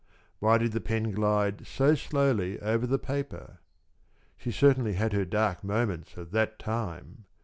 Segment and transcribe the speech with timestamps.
[0.39, 3.59] Why did the pen glide so slowly over the paper?
[4.35, 7.25] She certainly had her dark moments at that time!